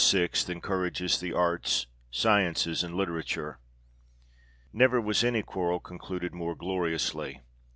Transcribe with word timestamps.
encourages 0.49 1.19
the 1.19 1.31
Arts, 1.31 1.85
Sciences, 2.09 2.83
and 2.83 2.95
Literature. 2.95 3.59
NEVER 4.73 4.99
was 4.99 5.23
any 5.23 5.43
quarrel 5.43 5.79
concluded 5.79 6.33
more 6.33 6.55
gloriously. 6.55 7.41